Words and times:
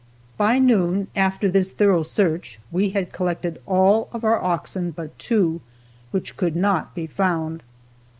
By 0.35 0.57
noon, 0.57 1.09
after 1.15 1.47
this 1.47 1.69
thorough 1.69 2.01
search, 2.01 2.59
we 2.71 2.89
had 2.89 3.11
collected 3.13 3.61
all 3.67 4.09
of 4.11 4.23
our 4.23 4.43
oxen 4.43 4.89
but 4.89 5.15
two, 5.19 5.61
which 6.09 6.37
could 6.37 6.55
not 6.55 6.95
be 6.95 7.05
found. 7.05 7.61